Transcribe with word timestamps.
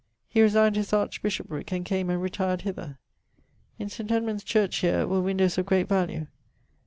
He 0.27 0.41
resigned 0.41 0.75
his 0.77 0.93
archbishoprick, 0.93 1.71
and 1.71 1.85
came 1.85 2.09
and 2.09 2.19
retired 2.19 2.61
hither. 2.63 2.97
In 3.77 3.87
St. 3.87 4.09
Edmund's 4.11 4.43
church 4.43 4.77
here, 4.77 5.05
were 5.05 5.21
windowes 5.21 5.59
of 5.59 5.67
great 5.67 5.87
value. 5.87 6.25